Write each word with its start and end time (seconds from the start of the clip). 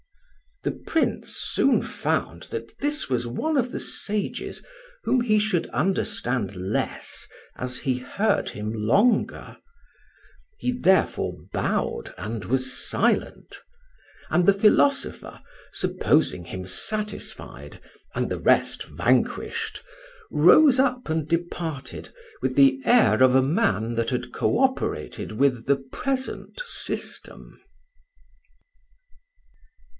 The 0.63 0.71
Prince 0.71 1.35
soon 1.37 1.81
found 1.83 2.43
that 2.51 2.77
this 2.79 3.07
was 3.09 3.25
one 3.27 3.55
of 3.57 3.71
the 3.71 3.79
sages 3.79 4.63
whom 5.03 5.21
he 5.21 5.37
should 5.39 5.67
understand 5.69 6.55
less 6.55 7.27
as 7.55 7.79
he 7.79 7.97
heard 7.99 8.49
him 8.49 8.71
longer. 8.73 9.57
He 10.57 10.71
therefore 10.71 11.35
bowed 11.51 12.15
and 12.17 12.45
was 12.45 12.71
silent; 12.73 13.59
and 14.29 14.45
the 14.45 14.53
philosopher, 14.53 15.39
supposing 15.71 16.45
him 16.45 16.65
satisfied 16.67 17.79
and 18.15 18.29
the 18.29 18.39
rest 18.39 18.83
vanquished, 18.83 19.83
rose 20.31 20.79
up 20.79 21.09
and 21.09 21.27
departed 21.27 22.09
with 22.41 22.55
the 22.55 22.81
air 22.85 23.21
of 23.23 23.33
a 23.35 23.43
man 23.43 23.95
that 23.95 24.09
had 24.11 24.31
co 24.33 24.59
operated 24.59 25.31
with 25.31 25.65
the 25.67 25.77
present 25.77 26.59
system. 26.65 27.59